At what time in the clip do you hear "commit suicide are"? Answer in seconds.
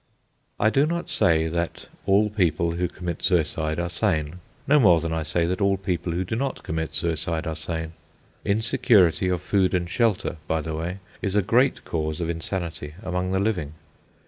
2.87-3.87, 6.63-7.55